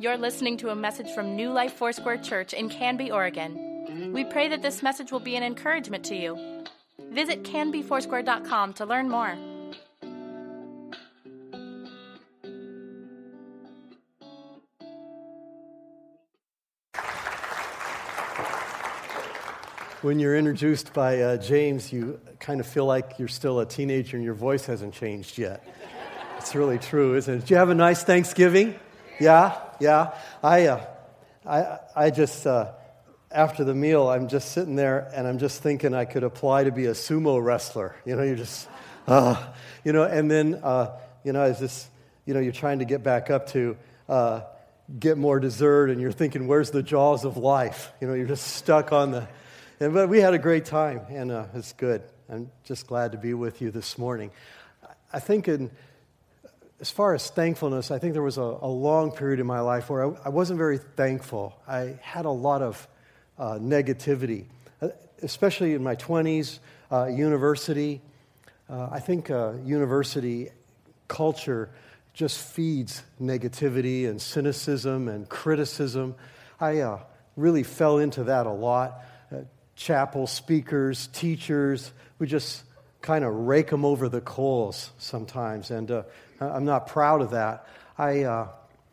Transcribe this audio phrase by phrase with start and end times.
[0.00, 4.12] You're listening to a message from New Life Foursquare Church in Canby, Oregon.
[4.12, 6.38] We pray that this message will be an encouragement to you.
[7.10, 9.34] Visit canbyfoursquare.com to learn more.
[20.02, 24.16] When you're introduced by uh, James, you kind of feel like you're still a teenager
[24.16, 25.66] and your voice hasn't changed yet.
[26.36, 27.40] It's really true, isn't it?
[27.40, 28.78] Did you have a nice Thanksgiving?
[29.18, 30.14] Yeah, yeah.
[30.42, 30.86] I, uh,
[31.46, 32.72] I, I just, uh,
[33.30, 36.72] after the meal, I'm just sitting there and I'm just thinking I could apply to
[36.72, 37.94] be a sumo wrestler.
[38.04, 38.68] You know, you're just,
[39.06, 39.42] uh,
[39.84, 41.88] you know, and then, uh, you know, as this,
[42.24, 43.76] you know, you're trying to get back up to
[44.08, 44.42] uh,
[44.98, 47.92] get more dessert and you're thinking, where's the jaws of life?
[48.00, 49.28] You know, you're just stuck on the,
[49.80, 52.02] and, but we had a great time and uh, it's good.
[52.30, 54.30] I'm just glad to be with you this morning.
[55.12, 55.70] I think in,
[56.80, 59.90] as far as thankfulness, I think there was a, a long period in my life
[59.90, 61.60] where I, I, wasn't very thankful.
[61.66, 62.86] I had a lot of
[63.36, 64.44] uh, negativity,
[64.80, 64.88] uh,
[65.22, 66.60] especially in my 20s,
[66.92, 68.00] uh, university.
[68.70, 70.50] Uh, I think uh, university
[71.08, 71.70] culture
[72.14, 76.14] just feeds negativity and cynicism and criticism.
[76.60, 77.00] I uh,
[77.36, 79.04] really fell into that a lot.
[79.74, 82.62] chapel speakers, teachers, we just
[83.00, 85.70] kind of rake them over the coals sometimes.
[85.70, 86.04] And
[86.40, 87.66] I'm not proud of that.
[87.96, 88.48] I uh,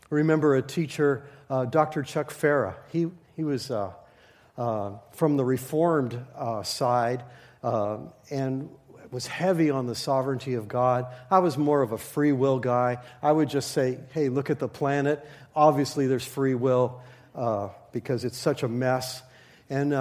[0.10, 2.02] remember a teacher, uh, Dr.
[2.02, 2.76] Chuck Farah.
[2.92, 3.92] He, he was uh,
[4.58, 7.24] uh from the Reformed uh, side
[7.62, 7.98] uh,
[8.32, 8.70] and
[9.12, 11.06] was heavy on the sovereignty of God.
[11.30, 12.98] I was more of a free will guy.
[13.22, 15.26] I would just say, hey, look at the planet.
[15.56, 17.02] Obviously, there's free will
[17.92, 19.22] because it's such a mess.
[19.70, 19.94] And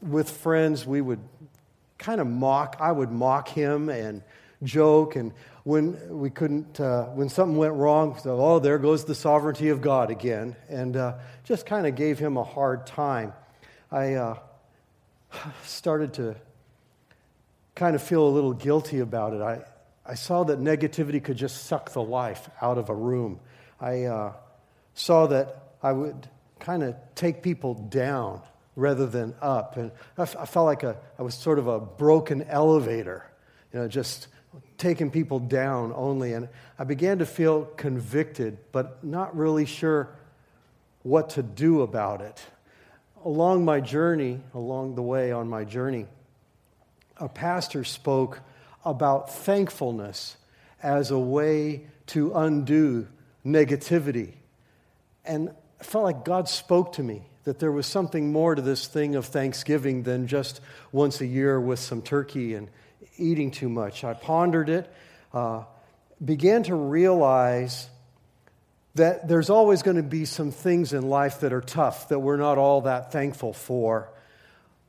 [0.00, 1.20] with friends, we would
[2.00, 4.22] kind of mock, I would mock him and
[4.62, 5.32] joke and
[5.64, 9.82] when we couldn't, uh, when something went wrong, so, oh, there goes the sovereignty of
[9.82, 13.32] God again, and uh, just kind of gave him a hard time.
[13.92, 14.38] I uh,
[15.64, 16.34] started to
[17.74, 19.42] kind of feel a little guilty about it.
[19.42, 19.60] I,
[20.06, 23.38] I saw that negativity could just suck the life out of a room.
[23.80, 24.32] I uh,
[24.94, 28.42] saw that I would kind of take people down
[28.80, 29.76] rather than up.
[29.76, 33.24] And I, f- I felt like a, I was sort of a broken elevator,
[33.72, 34.28] you know, just
[34.78, 36.32] taking people down only.
[36.32, 36.48] And
[36.78, 40.08] I began to feel convicted, but not really sure
[41.02, 42.40] what to do about it.
[43.24, 46.06] Along my journey, along the way on my journey,
[47.18, 48.40] a pastor spoke
[48.84, 50.36] about thankfulness
[50.82, 53.06] as a way to undo
[53.44, 54.32] negativity.
[55.24, 58.86] And I felt like God spoke to me that there was something more to this
[58.86, 60.60] thing of Thanksgiving than just
[60.92, 62.68] once a year with some turkey and
[63.16, 64.04] eating too much.
[64.04, 64.92] I pondered it,
[65.32, 65.64] uh,
[66.22, 67.88] began to realize
[68.94, 72.36] that there's always going to be some things in life that are tough that we're
[72.36, 74.10] not all that thankful for.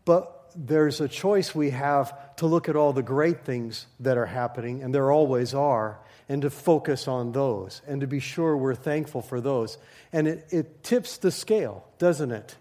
[0.03, 4.25] But there's a choice we have to look at all the great things that are
[4.25, 5.99] happening, and there always are,
[6.31, 9.77] and to focus on those, and to be sure we're thankful for those.
[10.13, 12.55] And it, it tips the scale, doesn't it?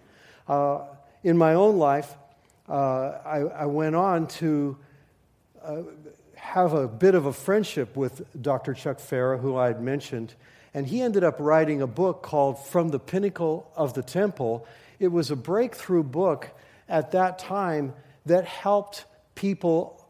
[0.49, 0.81] Uh,
[1.23, 2.13] in my own life,
[2.69, 2.73] uh,
[3.25, 4.77] I, I, went on to
[5.63, 5.83] uh,
[6.35, 8.75] have a bit of a friendship with Dr.
[8.75, 10.35] Chuck Farah, who I had mentioned,
[10.75, 14.67] and he ended up writing a book called From the Pinnacle of the Temple.
[14.99, 16.51] It was a breakthrough book
[16.89, 17.95] at that time
[18.27, 19.05] that helped
[19.37, 20.05] people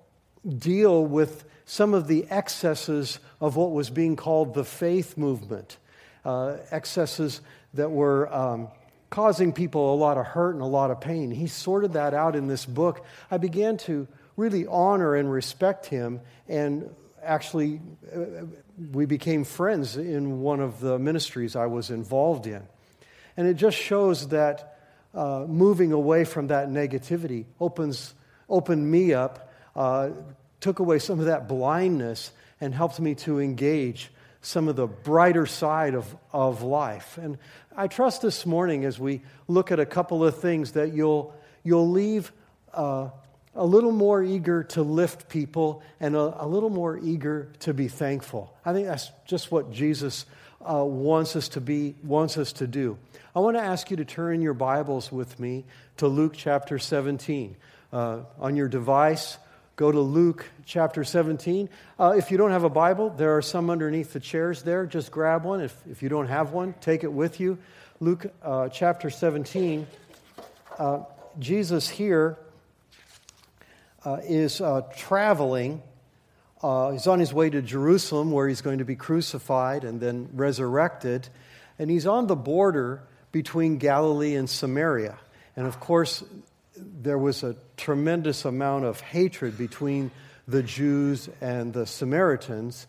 [0.48, 5.76] deal with some of the excesses of what was being called the faith movement,
[6.24, 7.40] uh, excesses
[7.74, 8.66] that were um,
[9.08, 11.30] causing people a lot of hurt and a lot of pain.
[11.30, 13.06] He sorted that out in this book.
[13.30, 16.22] I began to really honor and respect him.
[16.48, 16.90] And
[17.22, 17.80] actually,
[18.12, 18.46] uh,
[18.90, 22.66] we became friends in one of the ministries I was involved in.
[23.36, 24.76] And it just shows that
[25.14, 28.12] uh, moving away from that negativity opens,
[28.48, 30.10] opened me up, uh,
[30.60, 34.10] took away some of that blindness, and helped me to engage
[34.42, 37.18] some of the brighter side of, of life.
[37.18, 37.38] And
[37.76, 41.90] I trust this morning as we look at a couple of things that you'll, you'll
[41.90, 42.32] leave
[42.72, 43.10] uh,
[43.54, 47.88] a little more eager to lift people and a, a, little more eager to be
[47.88, 48.54] thankful.
[48.64, 50.24] I think that's just what Jesus
[50.60, 52.96] uh, wants us to be, wants us to do.
[53.34, 55.64] I want to ask you to turn your Bibles with me
[55.98, 57.56] to Luke chapter 17.
[57.92, 59.36] Uh, on your device,
[59.80, 61.70] go to Luke chapter 17.
[61.98, 64.84] Uh, if you don't have a Bible, there are some underneath the chairs there.
[64.84, 65.62] Just grab one.
[65.62, 67.56] If, if you don't have one, take it with you.
[67.98, 69.86] Luke uh, chapter 17.
[70.78, 71.04] Uh,
[71.38, 72.36] Jesus here
[74.04, 75.80] uh, is uh, traveling.
[76.62, 80.28] Uh, he's on his way to Jerusalem where he's going to be crucified and then
[80.34, 81.26] resurrected.
[81.78, 83.02] And he's on the border
[83.32, 85.16] between Galilee and Samaria.
[85.56, 86.22] And of course,
[87.02, 90.10] there was a tremendous amount of hatred between
[90.46, 92.86] the Jews and the Samaritans.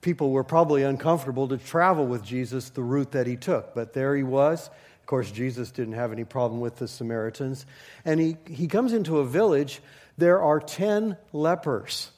[0.00, 4.16] People were probably uncomfortable to travel with Jesus the route that he took, but there
[4.16, 4.68] he was.
[5.00, 7.66] Of course, Jesus didn't have any problem with the Samaritans.
[8.04, 9.80] And he, he comes into a village.
[10.16, 12.10] There are 10 lepers.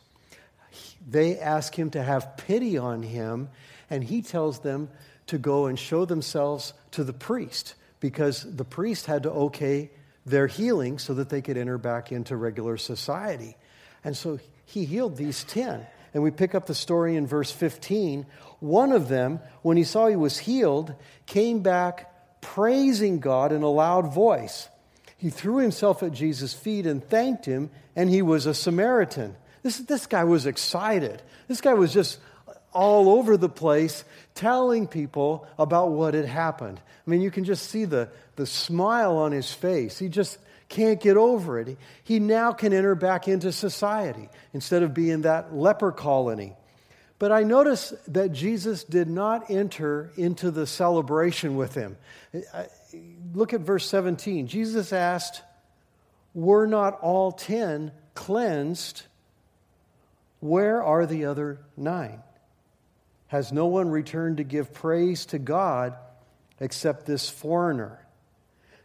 [1.08, 3.48] They ask him to have pity on him,
[3.90, 4.88] and he tells them
[5.26, 9.90] to go and show themselves to the priest because the priest had to okay
[10.26, 13.56] their healing so that they could enter back into regular society.
[14.04, 15.86] And so he healed these 10.
[16.12, 18.26] And we pick up the story in verse 15.
[18.60, 20.94] One of them, when he saw he was healed,
[21.26, 24.68] came back praising God in a loud voice.
[25.16, 29.36] He threw himself at Jesus' feet and thanked him, and he was a Samaritan.
[29.62, 31.22] This, this guy was excited.
[31.48, 32.18] This guy was just
[32.76, 36.78] all over the place telling people about what had happened.
[36.78, 39.98] I mean, you can just see the, the smile on his face.
[39.98, 40.38] He just
[40.68, 41.78] can't get over it.
[42.04, 46.54] He, now can enter back into society instead of being that leper colony.
[47.18, 51.96] But I notice that Jesus did not enter into the celebration with him.
[53.34, 54.48] Look at verse 17.
[54.48, 55.42] Jesus asked,
[56.34, 59.04] Were not all ten cleansed?
[60.40, 62.22] Where are the other nine?
[63.28, 65.96] Has no one returned to give praise to God
[66.60, 68.06] except this foreigner?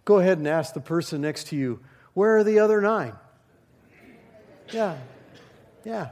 [0.04, 1.80] Go ahead and ask the person next to you,
[2.14, 3.14] Where are the other nine?
[4.72, 4.98] Yeah,
[5.84, 6.10] yeah.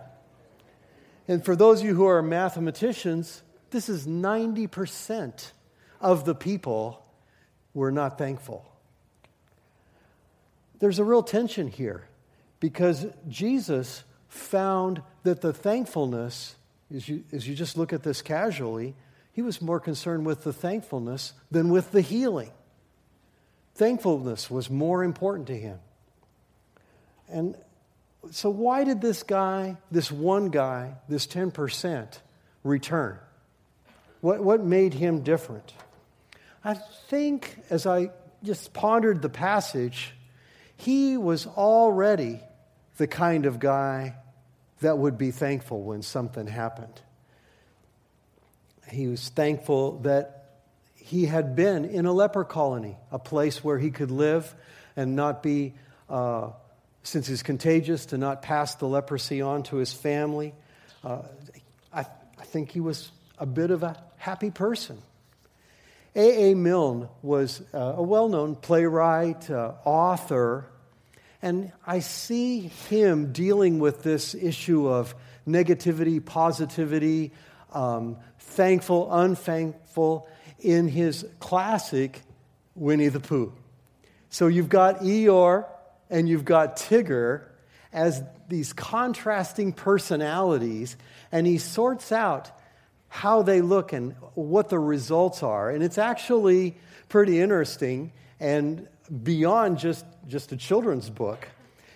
[1.27, 5.51] And for those of you who are mathematicians, this is 90%
[6.01, 7.05] of the people
[7.73, 8.65] were not thankful.
[10.79, 12.07] There's a real tension here
[12.59, 16.55] because Jesus found that the thankfulness
[16.93, 18.95] as you, as you just look at this casually,
[19.33, 22.51] he was more concerned with the thankfulness than with the healing.
[23.75, 25.79] Thankfulness was more important to him.
[27.29, 27.55] And
[28.31, 32.19] so, why did this guy, this one guy, this 10%,
[32.63, 33.19] return?
[34.21, 35.73] What, what made him different?
[36.63, 38.11] I think as I
[38.43, 40.13] just pondered the passage,
[40.75, 42.41] he was already
[42.97, 44.15] the kind of guy
[44.81, 47.01] that would be thankful when something happened.
[48.89, 50.39] He was thankful that
[50.95, 54.53] he had been in a leper colony, a place where he could live
[54.95, 55.73] and not be,
[56.09, 56.51] uh,
[57.03, 60.53] since he's contagious, to not pass the leprosy on to his family.
[61.03, 61.21] Uh,
[61.93, 62.01] I,
[62.37, 64.97] I think he was a bit of a happy person.
[66.15, 66.51] A.
[66.51, 66.55] A.
[66.55, 70.65] Milne was uh, a well known playwright, uh, author,
[71.41, 72.59] and I see
[72.89, 75.15] him dealing with this issue of
[75.47, 77.31] negativity, positivity,
[77.73, 80.27] um, thankful, unthankful
[80.59, 82.21] in his classic
[82.75, 83.53] Winnie the Pooh.
[84.29, 85.65] So you've got Eeyore
[86.09, 87.43] and you've got Tigger
[87.91, 90.97] as these contrasting personalities,
[91.31, 92.51] and he sorts out
[93.07, 95.69] how they look and what the results are.
[95.69, 96.77] And it's actually
[97.07, 98.87] pretty interesting and
[99.23, 101.47] beyond just just a children's book.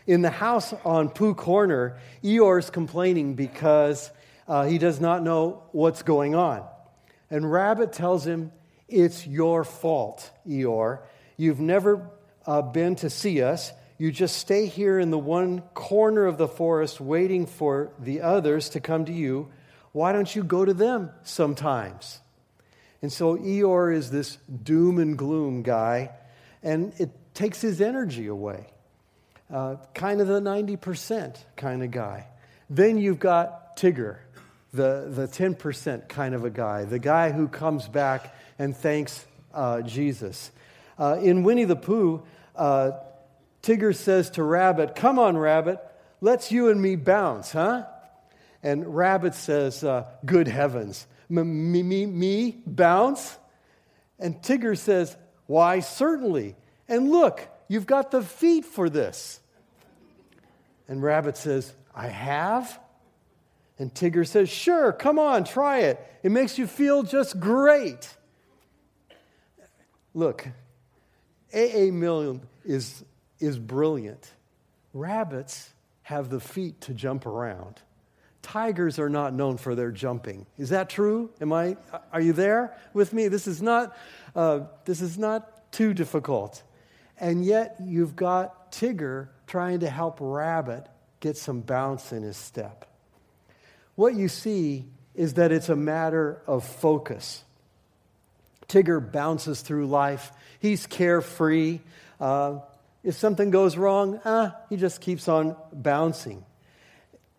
[0.06, 4.12] In the house on Pooh Corner, Eeyore's complaining because
[4.48, 6.66] uh, he does not know what's going on.
[7.30, 8.52] And Rabbit tells him,
[8.88, 11.00] It's your fault, Eeyore.
[11.38, 12.10] You've never
[12.46, 13.72] uh, been to see us.
[13.98, 18.70] You just stay here in the one corner of the forest waiting for the others
[18.70, 19.50] to come to you.
[19.94, 22.20] Why don't you go to them sometimes?
[23.02, 26.12] And so Eeyore is this doom and gloom guy,
[26.64, 28.68] and it takes his energy away.
[29.52, 32.28] Uh, kind of the 90% kind of guy.
[32.70, 34.18] Then you've got Tigger,
[34.74, 39.82] the, the 10% kind of a guy, the guy who comes back and thanks uh,
[39.82, 40.52] Jesus.
[40.98, 42.24] Uh, in Winnie the Pooh,
[42.56, 42.92] uh,
[43.62, 45.80] Tigger says to Rabbit, Come on, Rabbit,
[46.22, 47.86] let's you and me bounce, huh?
[48.64, 51.44] And Rabbit says, uh, Good heavens, me,
[51.84, 53.38] me, me bounce?
[54.20, 55.16] And Tigger says,
[55.54, 56.56] Why, certainly.
[56.88, 59.40] And look, you've got the feet for this.
[60.88, 62.80] And Rabbit says, I have?
[63.78, 66.04] And Tigger says, Sure, come on, try it.
[66.24, 68.18] It makes you feel just great.
[70.16, 70.48] Look,
[71.54, 71.92] A.A.
[71.92, 73.06] Milne is,
[73.40, 74.28] is brilliant.
[74.92, 77.80] Rabbits have the feet to jump around.
[78.44, 80.46] Tigers are not known for their jumping.
[80.58, 81.32] Is that true?
[81.42, 81.78] Am I,
[82.12, 83.30] are you there with me?
[83.30, 83.98] This is not,
[84.36, 86.62] uh, this is not too difficult.
[87.18, 90.88] And yet you've got Tigger trying to help Rabbit
[91.22, 92.86] get some bounce in his step.
[93.96, 94.86] What you see
[95.16, 97.44] is that it's a matter of focus.
[98.68, 100.32] Tigger bounces through life.
[100.60, 101.80] He's carefree.
[102.20, 102.60] Uh,
[103.04, 106.44] if something goes wrong, ah, he just keeps on bouncing.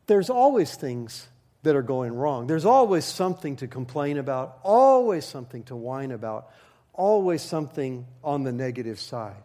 [0.06, 1.28] There's always things
[1.62, 2.46] that are going wrong.
[2.46, 6.50] There's always something to complain about, always something to whine about,
[6.92, 9.42] always something on the negative side.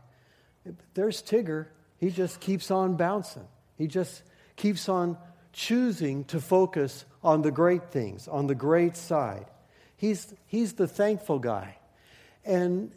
[0.93, 1.67] There's Tigger.
[1.97, 3.47] He just keeps on bouncing.
[3.77, 4.21] He just
[4.55, 5.17] keeps on
[5.53, 9.45] choosing to focus on the great things, on the great side.
[9.95, 11.77] He's, he's the thankful guy.
[12.45, 12.91] And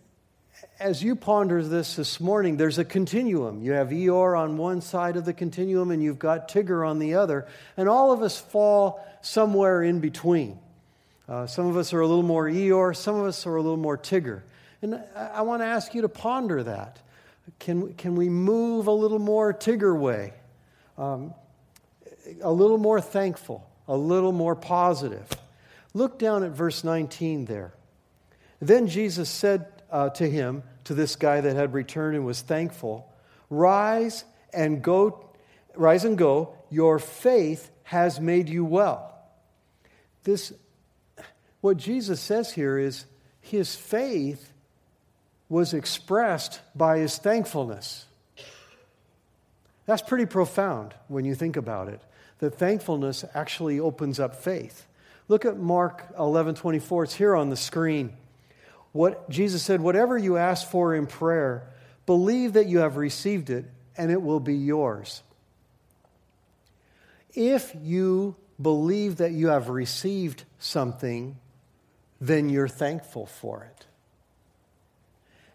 [0.78, 3.62] as you ponder this this morning, there's a continuum.
[3.62, 7.14] You have Eeyore on one side of the continuum, and you've got Tigger on the
[7.14, 7.46] other.
[7.76, 10.58] And all of us fall somewhere in between.
[11.28, 13.76] Uh, some of us are a little more Eeyore, some of us are a little
[13.76, 14.42] more Tigger.
[14.82, 16.98] And I, I want to ask you to ponder that.
[17.58, 20.32] Can, can we move a little more Tigger way?
[20.98, 21.34] Um,
[22.40, 25.28] a little more thankful, a little more positive.
[25.94, 27.72] Look down at verse 19 there.
[28.60, 33.12] Then Jesus said uh, to him, to this guy that had returned and was thankful,
[33.52, 35.26] Rise and go,
[35.76, 39.14] rise and go, your faith has made you well.
[40.24, 40.54] This,
[41.60, 43.04] what Jesus says here is
[43.42, 44.50] his faith
[45.50, 48.06] was expressed by his thankfulness.
[49.84, 52.00] That's pretty profound when you think about it.
[52.38, 54.86] That thankfulness actually opens up faith.
[55.28, 57.04] Look at Mark 11 24.
[57.04, 58.14] It's here on the screen.
[58.92, 61.66] What Jesus said, whatever you ask for in prayer,
[62.06, 63.64] believe that you have received it
[63.96, 65.22] and it will be yours.
[67.34, 71.38] If you believe that you have received something,
[72.20, 73.86] then you're thankful for it.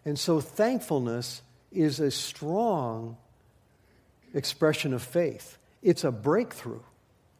[0.04, 3.16] And so thankfulness is a strong
[4.34, 5.58] expression of faith.
[5.82, 6.80] It's a breakthrough.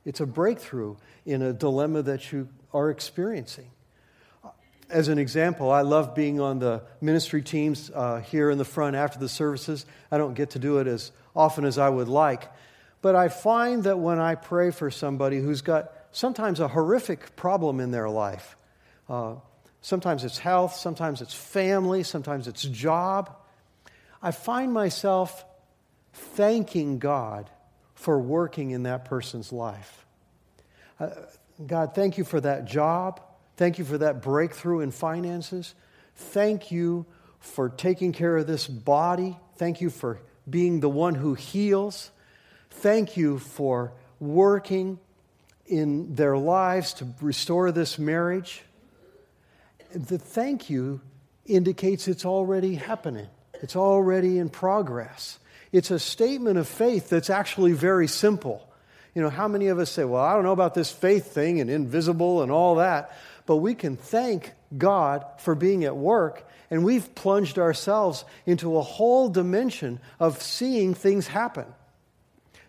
[0.04, 3.70] It's a breakthrough in a dilemma that you are experiencing.
[4.90, 8.96] As an example, I love being on the ministry teams uh, here in the front
[8.96, 9.84] after the services.
[10.10, 12.50] I don't get to do it as often as I would like.
[13.02, 17.80] But I find that when I pray for somebody who's got sometimes a horrific problem
[17.80, 18.56] in their life,
[19.08, 19.34] uh,
[19.82, 23.36] sometimes it's health, sometimes it's family, sometimes it's job,
[24.22, 25.44] I find myself
[26.12, 27.48] thanking God
[27.94, 30.06] for working in that person's life.
[30.98, 31.10] Uh,
[31.64, 33.20] God, thank you for that job.
[33.58, 35.74] Thank you for that breakthrough in finances.
[36.14, 37.06] Thank you
[37.40, 39.36] for taking care of this body.
[39.56, 42.12] Thank you for being the one who heals.
[42.70, 45.00] Thank you for working
[45.66, 48.62] in their lives to restore this marriage.
[49.92, 51.00] The thank you
[51.44, 55.40] indicates it's already happening, it's already in progress.
[55.72, 58.64] It's a statement of faith that's actually very simple.
[59.14, 61.60] You know, how many of us say, Well, I don't know about this faith thing
[61.60, 63.12] and invisible and all that
[63.48, 68.82] but we can thank God for being at work, and we've plunged ourselves into a
[68.82, 71.64] whole dimension of seeing things happen.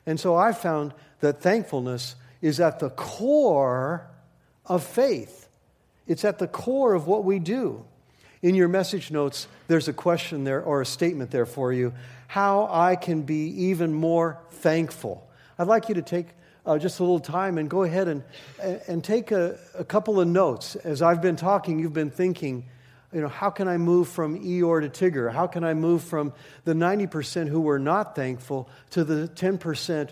[0.05, 4.09] And so I found that thankfulness is at the core
[4.65, 5.50] of faith,
[6.07, 7.83] it's at the core of what we do.
[8.41, 11.93] In your message notes, there's a question there or a statement there for you
[12.27, 15.29] how I can be even more thankful.
[15.57, 16.27] I'd like you to take
[16.65, 18.23] uh, just a little time and go ahead and,
[18.87, 20.75] and take a, a couple of notes.
[20.75, 22.65] As I've been talking, you've been thinking,
[23.13, 25.31] you know, how can I move from Eeyore to Tigger?
[25.31, 26.33] How can I move from
[26.65, 30.09] the 90% who were not thankful to the 10%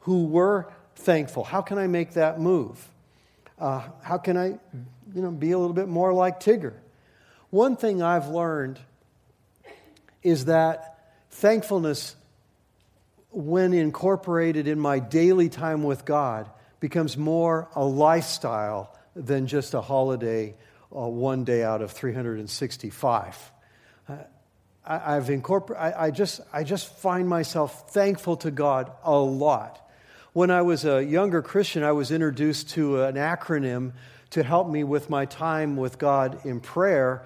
[0.00, 1.44] who were thankful?
[1.44, 2.88] How can I make that move?
[3.58, 4.46] Uh, how can I,
[5.14, 6.72] you know, be a little bit more like Tigger?
[7.50, 8.78] One thing I've learned
[10.22, 10.98] is that
[11.30, 12.16] thankfulness
[13.30, 19.80] when incorporated in my daily time with God, becomes more a lifestyle than just a
[19.80, 20.54] holiday
[20.94, 23.52] uh, one day out of 365.
[24.08, 24.16] Uh,
[24.84, 29.86] I, have incorporated, I, I, just, I just find myself thankful to God a lot.
[30.32, 33.92] When I was a younger Christian, I was introduced to an acronym
[34.30, 37.24] to help me with my time with God in prayer,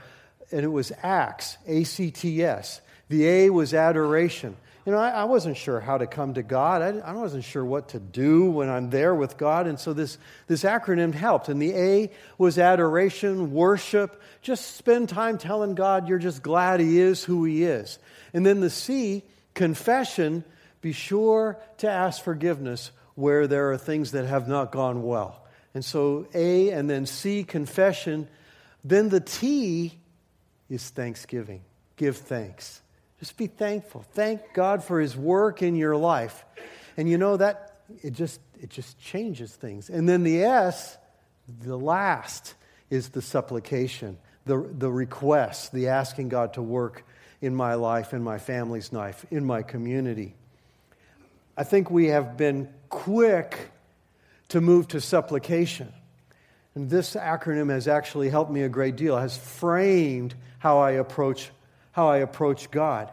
[0.51, 2.81] and it was ACTS, A C T S.
[3.09, 4.57] The A was adoration.
[4.87, 6.83] You know, I, I, wasn't sure how to come to God.
[6.83, 9.67] I, I, wasn't sure what to do when I'm there with God.
[9.67, 11.49] And so this, this acronym helped.
[11.49, 14.21] And the A was adoration, worship.
[14.43, 17.99] Just spend time telling God you're just glad He is who He is.
[18.35, 19.23] And then the C,
[19.55, 20.45] confession,
[20.83, 25.47] be sure to ask forgiveness where there are things that have not gone well.
[25.73, 28.29] And so A and then C, confession.
[28.85, 29.99] Then the T
[30.69, 31.63] is thanksgiving.
[31.97, 32.83] Give thanks.
[33.25, 34.05] Just be thankful.
[34.13, 36.45] Thank God for his work in your life.
[36.99, 39.89] And you know that it just it just changes things.
[39.89, 40.99] And then the S,
[41.63, 42.53] the last
[42.91, 44.19] is the supplication.
[44.47, 47.05] the, the requests, the asking God to work
[47.41, 50.35] in my life, in my family's life, in my community.
[51.57, 53.71] I think we have been quick
[54.49, 55.93] to move to supplication.
[56.75, 61.51] And this acronym has actually helped me a great deal, has framed how I approach,
[61.95, 63.09] how I approach God.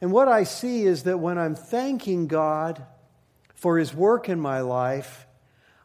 [0.00, 2.84] And what I see is that when I'm thanking God
[3.54, 5.26] for his work in my life,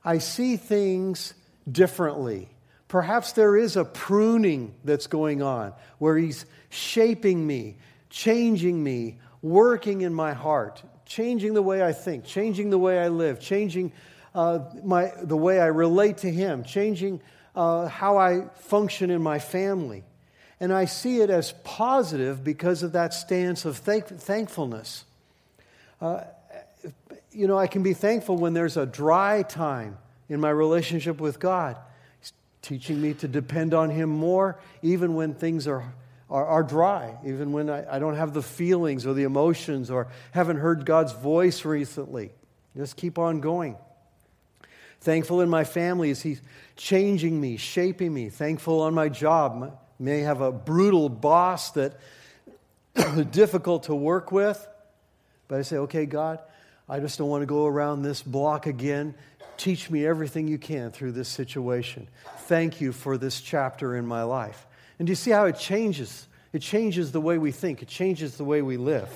[0.03, 1.35] I see things
[1.71, 2.49] differently.
[2.87, 7.77] Perhaps there is a pruning that's going on where he's shaping me,
[8.09, 13.09] changing me, working in my heart, changing the way I think, changing the way I
[13.09, 13.91] live, changing
[14.33, 17.21] uh, my, the way I relate to him, changing
[17.55, 20.03] uh, how I function in my family.
[20.59, 25.05] And I see it as positive because of that stance of thank- thankfulness.
[26.01, 26.21] Uh,
[27.31, 29.97] you know, I can be thankful when there's a dry time
[30.27, 31.77] in my relationship with God.
[32.19, 35.93] He's teaching me to depend on Him more, even when things are,
[36.29, 40.07] are, are dry, even when I, I don't have the feelings or the emotions or
[40.31, 42.31] haven't heard God's voice recently.
[42.75, 43.77] Just keep on going.
[45.01, 46.41] Thankful in my family as He's
[46.75, 48.29] changing me, shaping me.
[48.29, 51.99] Thankful on my job may have a brutal boss that
[53.31, 54.65] difficult to work with.
[55.47, 56.39] But I say, okay, God,
[56.87, 59.13] I just don't want to go around this block again.
[59.57, 62.07] Teach me everything you can through this situation.
[62.45, 64.65] Thank you for this chapter in my life.
[64.97, 66.27] And do you see how it changes?
[66.53, 69.09] It changes the way we think, it changes the way we live.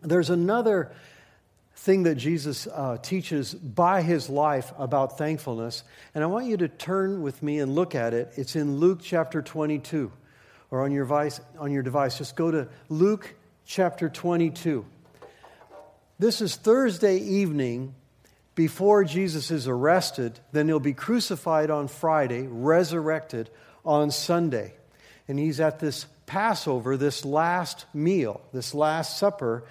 [0.00, 0.92] There's another
[1.76, 5.84] thing that Jesus uh, teaches by his life about thankfulness.
[6.14, 8.32] And I want you to turn with me and look at it.
[8.36, 10.10] It's in Luke chapter 22,
[10.70, 12.18] or on your, device, on your device.
[12.18, 13.34] Just go to Luke
[13.66, 14.86] chapter 22.
[16.18, 17.94] This is Thursday evening
[18.54, 20.40] before Jesus is arrested.
[20.52, 23.50] Then he'll be crucified on Friday, resurrected
[23.84, 24.72] on Sunday.
[25.28, 29.64] And he's at this Passover, this last meal, this last supper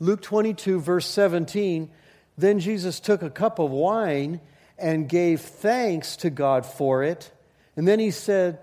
[0.00, 1.90] Luke 22, verse 17
[2.36, 4.40] Then Jesus took a cup of wine
[4.78, 7.30] and gave thanks to God for it.
[7.76, 8.60] And then he said,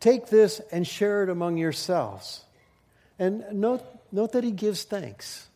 [0.00, 2.44] Take this and share it among yourselves.
[3.18, 5.48] And note, note that he gives thanks.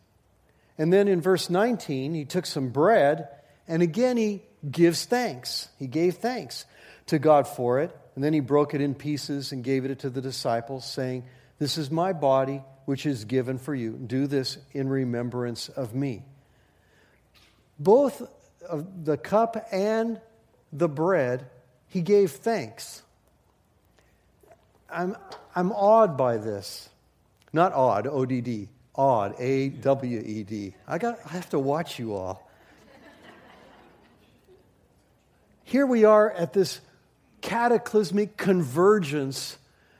[0.78, 3.28] And then in verse 19, he took some bread
[3.66, 5.68] and again he gives thanks.
[5.78, 6.64] He gave thanks
[7.06, 7.94] to God for it.
[8.14, 11.24] And then he broke it in pieces and gave it to the disciples, saying,
[11.58, 13.92] This is my body which is given for you.
[13.92, 16.24] Do this in remembrance of me.
[17.78, 18.26] Both
[18.66, 20.18] of the cup and
[20.72, 21.44] the bread,
[21.88, 23.02] he gave thanks.
[24.88, 25.18] I'm,
[25.54, 26.88] I'm awed by this.
[27.52, 28.70] Not odd, O D D.
[28.94, 30.74] Awed, A W E D.
[30.86, 32.50] I, got, I have to watch you all.
[35.62, 36.80] Here we are at this
[37.42, 39.58] cataclysmic convergence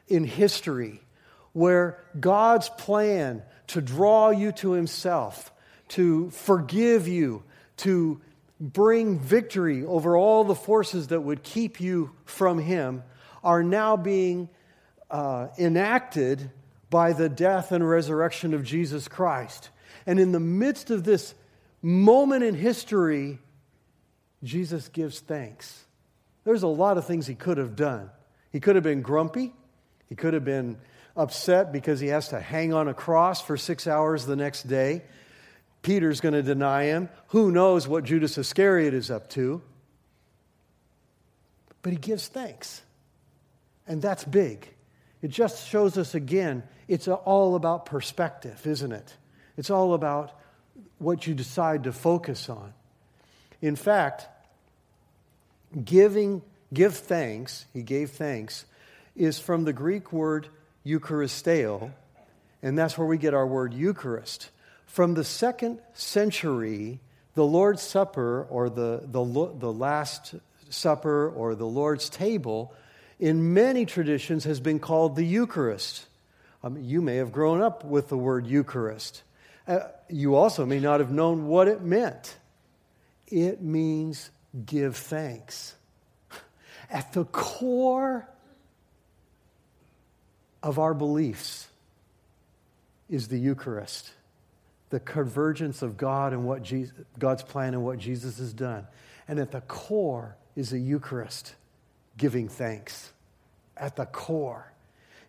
[0.08, 1.02] in history
[1.58, 5.52] where God's plan to draw you to Himself,
[5.88, 7.42] to forgive you,
[7.78, 8.20] to
[8.60, 13.02] bring victory over all the forces that would keep you from Him,
[13.42, 14.48] are now being
[15.10, 16.48] uh, enacted
[16.90, 19.70] by the death and resurrection of Jesus Christ.
[20.06, 21.34] And in the midst of this
[21.82, 23.40] moment in history,
[24.44, 25.84] Jesus gives thanks.
[26.44, 28.10] There's a lot of things he could have done.
[28.52, 29.52] He could have been grumpy.
[30.08, 30.78] He could have been
[31.18, 35.02] upset because he has to hang on a cross for six hours the next day.
[35.82, 37.08] Peter's going to deny him.
[37.28, 39.60] Who knows what Judas Iscariot is up to?
[41.82, 42.82] But he gives thanks.
[43.86, 44.68] And that's big.
[45.20, 49.14] It just shows us again it's all about perspective, isn't it?
[49.56, 50.32] It's all about
[50.98, 52.72] what you decide to focus on.
[53.60, 54.26] In fact,
[55.84, 58.64] giving, give thanks, he gave thanks,
[59.16, 60.48] is from the Greek word
[60.88, 61.92] Eucharisteo,
[62.62, 64.50] and that's where we get our word Eucharist.
[64.86, 67.00] From the second century,
[67.34, 69.22] the Lord's Supper, or the, the,
[69.58, 70.34] the Last
[70.70, 72.74] Supper, or the Lord's table,
[73.20, 76.06] in many traditions has been called the Eucharist.
[76.62, 79.22] Um, you may have grown up with the word Eucharist.
[79.66, 82.36] Uh, you also may not have known what it meant.
[83.26, 84.30] It means
[84.64, 85.74] give thanks.
[86.90, 88.26] At the core
[90.62, 91.68] of our beliefs
[93.08, 94.10] is the Eucharist,
[94.90, 98.86] the convergence of God and what Jesus, God's plan and what Jesus has done.
[99.26, 101.54] And at the core is the Eucharist,
[102.16, 103.12] giving thanks.
[103.76, 104.72] At the core.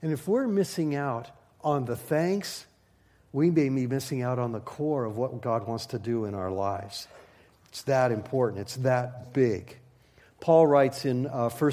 [0.01, 1.29] And if we're missing out
[1.61, 2.65] on the thanks,
[3.31, 6.33] we may be missing out on the core of what God wants to do in
[6.33, 7.07] our lives.
[7.67, 9.77] It's that important, it's that big.
[10.39, 11.71] Paul writes in uh, 1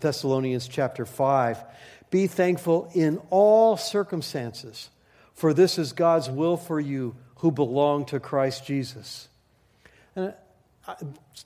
[0.00, 1.62] Thessalonians chapter 5
[2.10, 4.90] Be thankful in all circumstances,
[5.34, 9.28] for this is God's will for you who belong to Christ Jesus.
[10.16, 10.34] And
[10.86, 10.94] uh,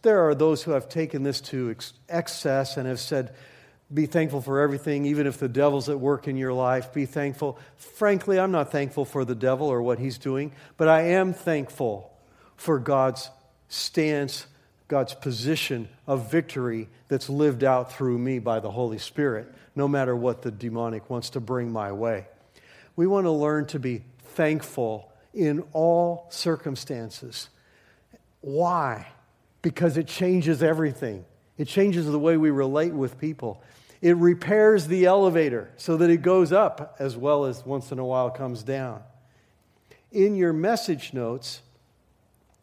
[0.02, 3.34] there are those who have taken this to ex- excess and have said,
[3.92, 6.94] be thankful for everything, even if the devil's at work in your life.
[6.94, 7.58] Be thankful.
[7.76, 12.10] Frankly, I'm not thankful for the devil or what he's doing, but I am thankful
[12.56, 13.28] for God's
[13.68, 14.46] stance,
[14.88, 20.14] God's position of victory that's lived out through me by the Holy Spirit, no matter
[20.14, 22.26] what the demonic wants to bring my way.
[22.96, 24.04] We want to learn to be
[24.34, 27.48] thankful in all circumstances.
[28.40, 29.06] Why?
[29.62, 31.24] Because it changes everything.
[31.56, 33.62] It changes the way we relate with people.
[34.00, 38.04] It repairs the elevator so that it goes up as well as once in a
[38.04, 39.02] while comes down.
[40.10, 41.62] In your message notes,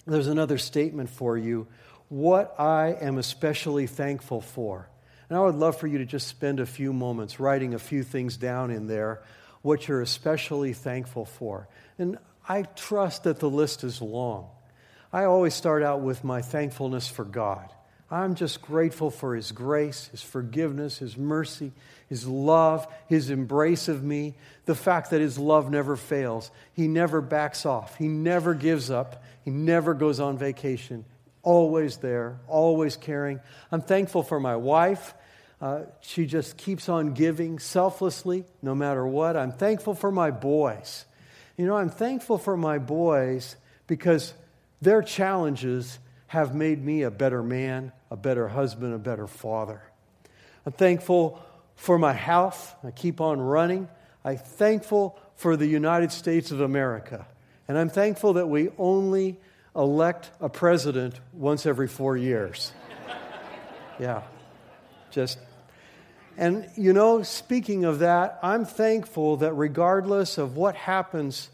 [0.06, 1.68] there's another statement for you
[2.10, 4.90] what I am especially thankful for.
[5.30, 8.04] And I would love for you to just spend a few moments writing a few
[8.04, 9.22] things down in there,
[9.62, 11.68] what you're especially thankful for.
[11.98, 14.48] And I trust that the list is long.
[15.14, 17.70] I always start out with my thankfulness for God.
[18.12, 21.72] I'm just grateful for His grace, His forgiveness, His mercy,
[22.08, 26.50] His love, His embrace of me, the fact that His love never fails.
[26.74, 31.06] He never backs off, He never gives up, He never goes on vacation.
[31.44, 33.40] Always there, always caring.
[33.72, 35.14] I'm thankful for my wife.
[35.62, 39.36] Uh, she just keeps on giving selflessly, no matter what.
[39.36, 41.06] I'm thankful for my boys.
[41.58, 44.34] You know, I'm thankful for my boys because
[44.82, 49.82] their challenges have made me a better man, a better husband, a better father.
[50.66, 51.44] I'm thankful
[51.76, 52.76] for my health.
[52.84, 53.90] I keep on running.
[54.24, 57.28] I'm thankful for the United States of America.
[57.68, 59.40] And I'm thankful that we only
[59.76, 62.72] elect a president once every four years.
[64.00, 64.22] yeah,
[65.12, 65.40] just.
[66.38, 71.50] And, you know, speaking of that, I'm thankful that regardless of what happens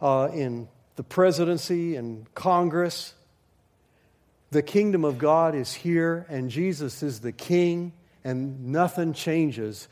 [0.00, 3.14] uh, in the presidency and Congress,
[4.50, 9.88] the kingdom of God is here, and Jesus is the king, and nothing changes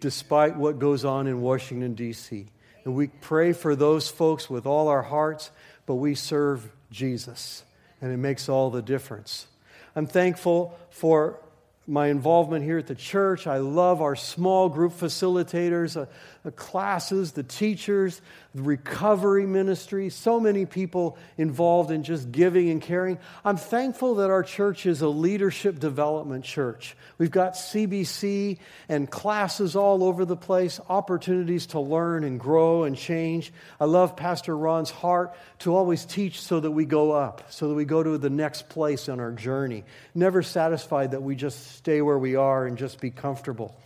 [0.00, 2.46] despite what goes on in Washington, D.C.
[2.84, 5.50] And we pray for those folks with all our hearts,
[5.86, 7.62] but we serve Jesus,
[8.00, 9.46] and it makes all the difference.
[9.94, 11.38] I'm thankful for
[11.86, 13.46] my involvement here at the church.
[13.46, 16.06] I love our small group facilitators, uh,
[16.42, 18.22] the classes, the teachers,
[18.54, 23.18] the recovery ministry, so many people involved in just giving and caring.
[23.44, 26.96] I'm thankful that our church is a leadership development church.
[27.18, 32.96] We've got CBC and classes all over the place, opportunities to learn and grow and
[32.96, 33.52] change.
[33.80, 37.74] I love Pastor Ron's heart to always teach so that we go up, so that
[37.74, 39.84] we go to the next place on our journey.
[40.14, 43.76] Never satisfied that we just stay where we are and just be comfortable.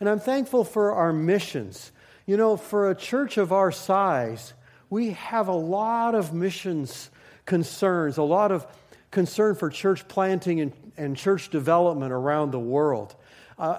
[0.00, 1.92] And I'm thankful for our missions.
[2.26, 4.52] You know, for a church of our size,
[4.90, 7.10] we have a lot of missions
[7.46, 8.66] concerns, a lot of
[9.10, 13.14] concern for church planting and, and church development around the world.
[13.58, 13.78] Uh,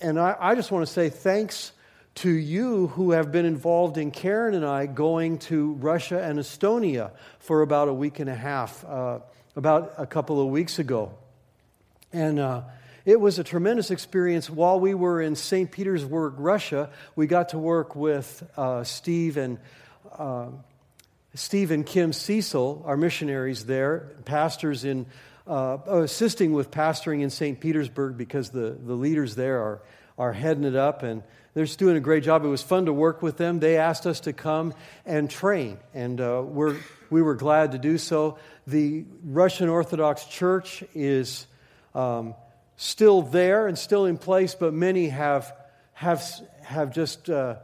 [0.00, 1.72] and I, I just want to say thanks
[2.16, 7.12] to you who have been involved in Karen and I going to Russia and Estonia
[7.38, 9.20] for about a week and a half, uh,
[9.54, 11.12] about a couple of weeks ago.
[12.12, 12.62] And uh,
[13.06, 14.50] it was a tremendous experience.
[14.50, 15.70] While we were in St.
[15.70, 19.58] Petersburg, Russia, we got to work with uh, Steve and
[20.18, 20.48] uh,
[21.34, 25.06] Steve and Kim Cecil, our missionaries there, pastors in
[25.46, 27.60] uh, assisting with pastoring in St.
[27.60, 29.82] Petersburg because the, the leaders there are,
[30.18, 31.22] are heading it up and
[31.54, 32.44] they're just doing a great job.
[32.44, 33.60] It was fun to work with them.
[33.60, 34.74] They asked us to come
[35.06, 36.76] and train, and uh, we're,
[37.08, 38.38] we were glad to do so.
[38.66, 41.46] The Russian Orthodox Church is
[41.94, 42.34] um,
[42.76, 45.52] still there and still in place, but many have,
[45.94, 46.22] have,
[46.62, 47.56] have just uh,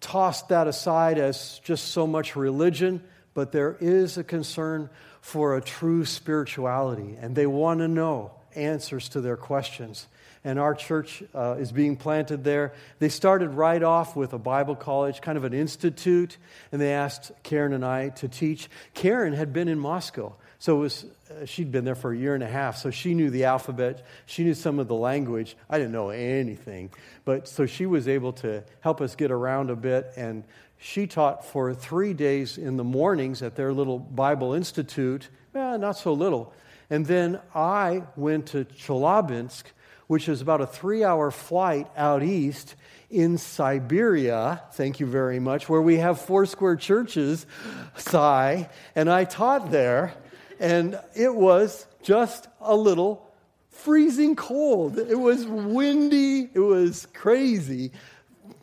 [0.00, 3.02] tossed that aside as just so much religion.
[3.34, 9.08] But there is a concern for a true spirituality, and they want to know answers
[9.10, 10.06] to their questions.
[10.42, 12.72] And our church uh, is being planted there.
[12.98, 16.38] They started right off with a Bible college, kind of an institute,
[16.72, 18.70] and they asked Karen and I to teach.
[18.94, 20.34] Karen had been in Moscow.
[20.58, 23.30] So was, uh, she'd been there for a year and a half, so she knew
[23.30, 24.04] the alphabet.
[24.26, 25.56] She knew some of the language.
[25.70, 26.90] I didn't know anything.
[27.24, 30.12] But so she was able to help us get around a bit.
[30.16, 30.44] And
[30.78, 35.28] she taught for three days in the mornings at their little Bible Institute.
[35.54, 36.52] Eh, not so little.
[36.90, 39.62] And then I went to Chelyabinsk,
[40.10, 42.74] which is about a three hour flight out east
[43.10, 47.46] in Siberia, thank you very much, where we have Foursquare churches,
[47.94, 50.12] Sigh, and I taught there.
[50.58, 53.24] And it was just a little
[53.68, 54.98] freezing cold.
[54.98, 56.50] It was windy.
[56.52, 57.92] It was crazy.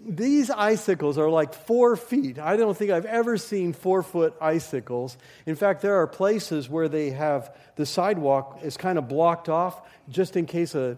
[0.05, 2.39] These icicles are like four feet.
[2.39, 5.17] I don't think I've ever seen four foot icicles.
[5.45, 9.81] In fact, there are places where they have the sidewalk is kind of blocked off
[10.09, 10.97] just in case a,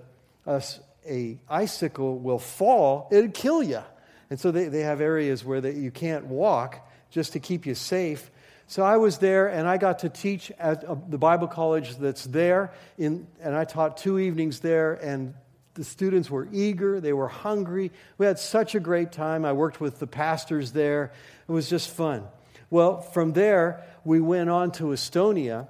[0.49, 0.63] a,
[1.07, 3.83] a icicle will fall, it'll kill you.
[4.29, 7.75] And so they, they have areas where they, you can't walk just to keep you
[7.75, 8.29] safe.
[8.67, 12.25] So I was there and I got to teach at uh, the Bible college that's
[12.25, 12.71] there.
[12.97, 15.33] In, and I taught two evenings there, and
[15.73, 17.91] the students were eager, they were hungry.
[18.17, 19.45] We had such a great time.
[19.45, 21.12] I worked with the pastors there,
[21.47, 22.27] it was just fun.
[22.69, 25.67] Well, from there, we went on to Estonia.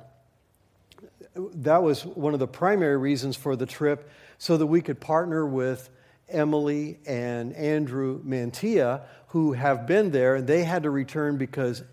[1.36, 4.10] That was one of the primary reasons for the trip,
[4.40, 5.90] so that we could partner with
[6.28, 11.84] Emily and Andrew Mantia, who have been there, and they had to return because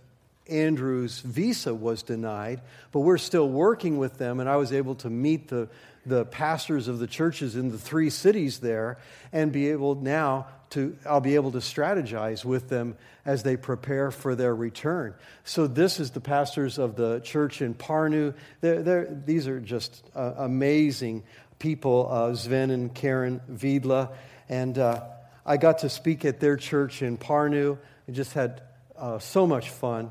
[0.49, 5.11] Andrew's visa was denied, but we're still working with them, and I was able to
[5.11, 5.69] meet the,
[6.07, 8.99] the pastors of the churches in the three cities there
[9.33, 14.11] and be able now to, I'll be able to strategize with them as they prepare
[14.11, 15.15] for their return.
[15.45, 18.35] So, this is the pastors of the church in Parnu.
[18.61, 21.25] They're, they're, these are just uh, amazing
[21.59, 24.13] people, uh, Sven and Karen Vidla.
[24.49, 25.03] And uh,
[25.45, 27.79] I got to speak at their church in Parnu.
[28.09, 28.63] I just had
[28.97, 30.11] uh, so much fun.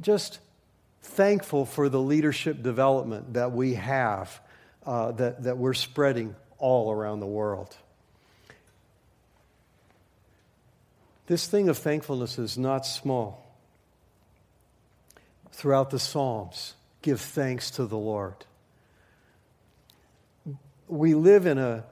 [0.00, 0.40] Just
[1.02, 4.40] thankful for the leadership development that we have,
[4.86, 7.76] uh, that, that we're spreading all around the world.
[11.26, 13.40] This thing of thankfulness is not small.
[15.52, 18.34] Throughout the Psalms, give thanks to the Lord.
[20.88, 21.84] We live in a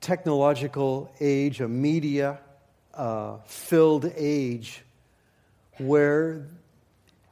[0.00, 2.38] technological age, a media
[2.94, 4.82] uh, filled age,
[5.78, 6.46] where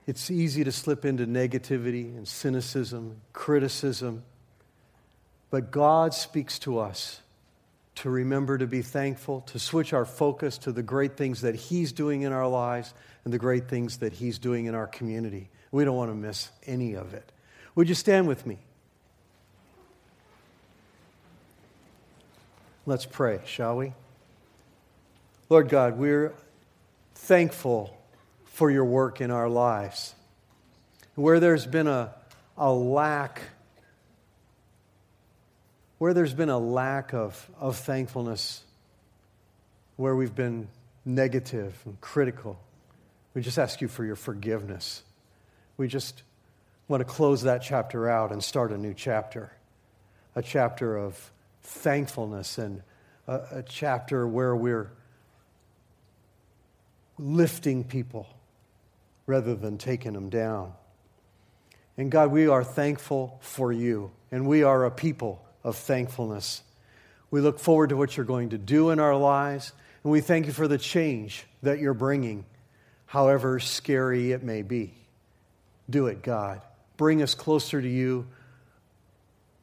[0.06, 4.24] it's easy to slip into negativity and cynicism, criticism.
[5.50, 7.20] But God speaks to us
[7.96, 11.92] to remember to be thankful, to switch our focus to the great things that He's
[11.92, 12.92] doing in our lives
[13.24, 15.48] and the great things that He's doing in our community.
[15.70, 17.30] We don't want to miss any of it.
[17.74, 18.58] Would you stand with me?
[22.86, 23.92] Let's pray, shall we?
[25.48, 26.32] Lord God, we're
[27.14, 27.96] thankful
[28.44, 30.14] for your work in our lives.
[31.14, 32.14] Where there's been a,
[32.58, 33.40] a lack,
[35.98, 38.62] where there's been a lack of, of thankfulness,
[39.96, 40.68] where we've been
[41.04, 42.58] negative and critical,
[43.34, 45.02] we just ask you for your forgiveness.
[45.76, 46.22] We just
[46.88, 49.52] want to close that chapter out and start a new chapter,
[50.34, 52.82] a chapter of thankfulness and
[53.26, 54.90] a, a chapter where we're
[57.18, 58.26] lifting people
[59.26, 60.72] rather than taking them down.
[61.96, 66.62] And God, we are thankful for you, and we are a people of thankfulness.
[67.30, 69.72] We look forward to what you're going to do in our lives,
[70.04, 72.44] and we thank you for the change that you're bringing,
[73.06, 74.94] however scary it may be.
[75.90, 76.60] Do it, God.
[76.96, 78.26] Bring us closer to you.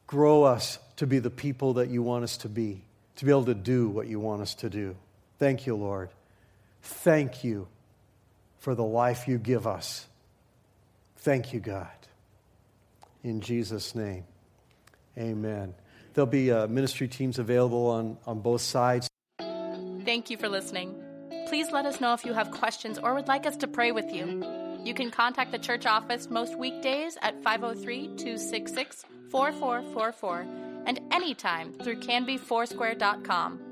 [0.06, 2.82] Grow us to be the people that you want us to be,
[3.16, 4.94] to be able to do what you want us to do.
[5.38, 6.10] Thank you, Lord.
[6.82, 7.68] Thank you
[8.58, 10.06] for the life you give us.
[11.16, 11.88] Thank you, God.
[13.24, 14.24] In Jesus' name,
[15.16, 15.74] amen.
[16.14, 19.08] There'll be uh, ministry teams available on, on both sides.
[20.04, 20.94] Thank you for listening.
[21.48, 24.12] Please let us know if you have questions or would like us to pray with
[24.12, 24.44] you.
[24.84, 30.46] You can contact the church office most weekdays at 503 266 4444
[30.86, 33.71] and anytime through canbyfoursquare.com.